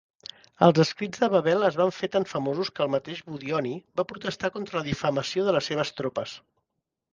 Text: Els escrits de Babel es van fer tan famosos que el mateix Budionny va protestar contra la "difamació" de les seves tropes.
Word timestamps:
Els 0.67 0.79
escrits 0.83 1.19
de 1.23 1.27
Babel 1.33 1.65
es 1.67 1.77
van 1.81 1.93
fer 1.97 2.09
tan 2.15 2.25
famosos 2.31 2.73
que 2.79 2.83
el 2.87 2.91
mateix 2.95 3.21
Budionny 3.29 3.75
va 4.01 4.07
protestar 4.15 4.53
contra 4.59 4.81
la 4.81 4.85
"difamació" 4.91 5.49
de 5.51 5.57
les 5.59 5.71
seves 5.73 5.97
tropes. 6.03 6.37